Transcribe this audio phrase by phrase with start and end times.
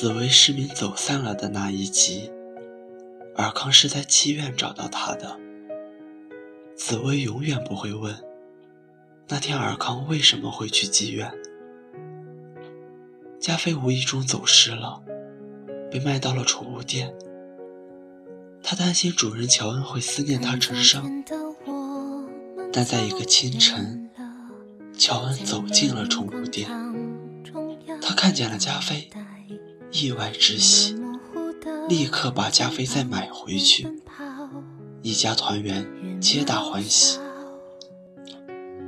[0.00, 2.30] 紫薇失明走散了的那一集，
[3.34, 5.36] 尔康是在妓院找到他的。
[6.76, 8.14] 紫薇永远不会问，
[9.26, 11.28] 那天尔康为什么会去妓院。
[13.40, 15.02] 加菲无意中走失了，
[15.90, 17.12] 被卖到了宠物店。
[18.62, 21.24] 他担心主人乔恩会思念他成伤，
[22.72, 24.08] 但在一个清晨，
[24.96, 26.70] 乔恩走进了宠物店，
[28.00, 29.10] 他看见了加菲，
[29.90, 30.94] 意外之喜，
[31.88, 33.88] 立刻把加菲再买回去，
[35.02, 35.86] 一家团圆。
[36.20, 37.18] 皆大欢喜。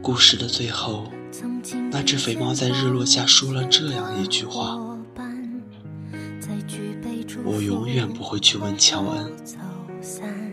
[0.00, 1.10] 故事的最后，
[1.90, 4.78] 那只肥猫在日落下说了这样一句话
[7.44, 9.32] ：“我永远不会去问乔恩，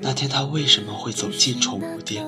[0.00, 2.26] 那天他为什么会走进宠物店。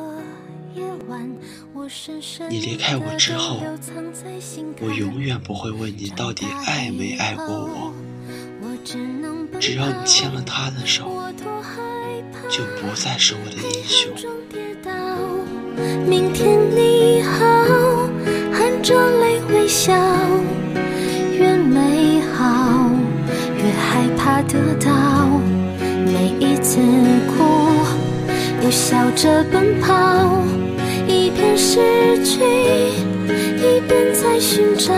[2.51, 3.61] 你离开我之后，
[4.81, 7.93] 我永远不会问你到底爱没爱过我。
[8.85, 11.05] 只要你牵了他的手。”
[12.51, 14.13] 就不再是我的英雄。
[16.07, 17.47] 明天你好，
[18.53, 19.93] 含着泪微笑，
[21.33, 22.91] 越美好
[23.57, 25.27] 越害怕得到。
[26.05, 26.79] 每一次
[27.33, 27.43] 哭，
[28.63, 30.45] 又笑着奔跑，
[31.09, 32.41] 一边失去，
[33.57, 34.95] 一边在寻找。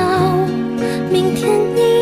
[1.10, 1.95] 明天你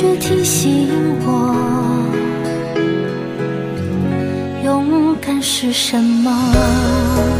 [0.00, 0.88] 却提醒
[1.26, 1.54] 我，
[4.64, 7.39] 勇敢是什么？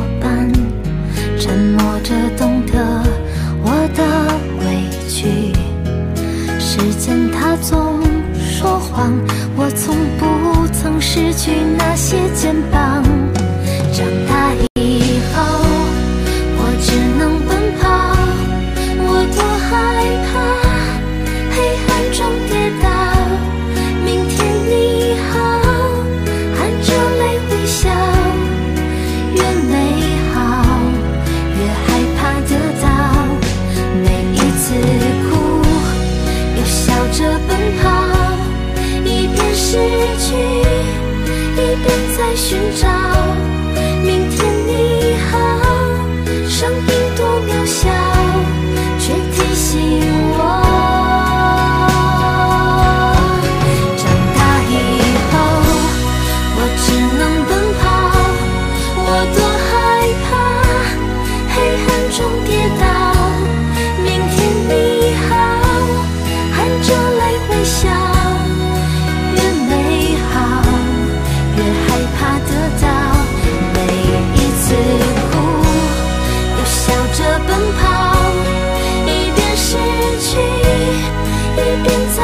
[7.51, 7.99] 他总。
[8.39, 9.11] 说谎，
[9.57, 13.03] 我从不曾失去那些肩膀。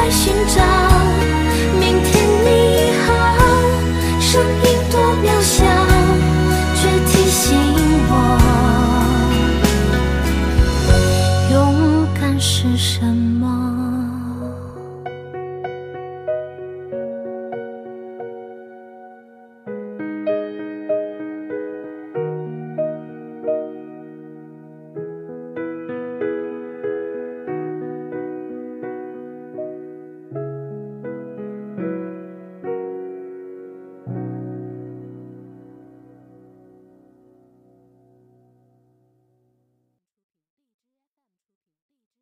[0.09, 0.76] 寻找